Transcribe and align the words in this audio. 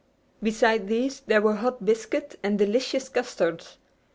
Beside 0.41 0.87
these 0.87 1.19
there 1.27 1.43
were 1.43 1.57
hot 1.57 1.85
biscuit 1.85 2.35
and 2.41 2.57
delicious 2.57 3.07
custards. 3.07 3.77